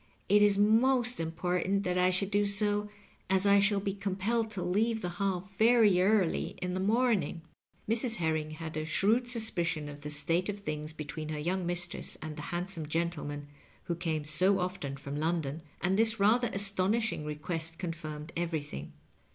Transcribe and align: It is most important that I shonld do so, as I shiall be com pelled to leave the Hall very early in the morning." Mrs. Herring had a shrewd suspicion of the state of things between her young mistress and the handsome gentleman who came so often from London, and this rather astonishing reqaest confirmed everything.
It 0.29 0.41
is 0.41 0.57
most 0.57 1.19
important 1.19 1.83
that 1.83 1.95
I 1.95 2.09
shonld 2.09 2.31
do 2.31 2.47
so, 2.47 2.89
as 3.29 3.45
I 3.45 3.59
shiall 3.59 3.79
be 3.83 3.93
com 3.93 4.15
pelled 4.15 4.49
to 4.49 4.63
leave 4.63 5.01
the 5.03 5.09
Hall 5.19 5.41
very 5.59 6.01
early 6.01 6.55
in 6.59 6.73
the 6.73 6.79
morning." 6.79 7.43
Mrs. 7.87 8.15
Herring 8.15 8.49
had 8.49 8.75
a 8.77 8.83
shrewd 8.83 9.27
suspicion 9.27 9.87
of 9.87 10.01
the 10.01 10.09
state 10.09 10.49
of 10.49 10.59
things 10.59 10.91
between 10.91 11.29
her 11.29 11.37
young 11.39 11.67
mistress 11.67 12.17
and 12.19 12.35
the 12.35 12.41
handsome 12.49 12.87
gentleman 12.87 13.45
who 13.83 13.93
came 13.93 14.25
so 14.25 14.57
often 14.59 14.97
from 14.97 15.17
London, 15.17 15.61
and 15.81 15.99
this 15.99 16.19
rather 16.19 16.49
astonishing 16.51 17.23
reqaest 17.23 17.77
confirmed 17.77 18.33
everything. 18.35 18.93